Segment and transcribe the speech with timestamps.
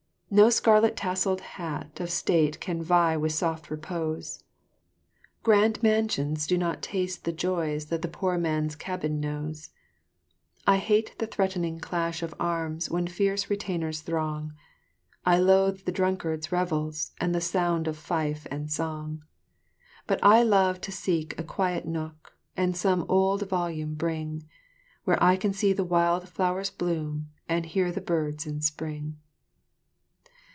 [0.33, 4.45] No scarlet tasselled hat of state can vie with soft repose;
[5.43, 9.71] Grand mansions do not taste the joys that the poor man's cabin knows.
[10.65, 14.53] I hate the threatening clash of arms when fierce retainers throng,
[15.25, 19.25] I loathe the drunkard's revels and the sound of fife and song;
[20.07, 24.47] But I love to seek a quiet nook, and some old volume bring,
[25.03, 29.17] Where I can see the wild flowers bloom and hear the birds in spring."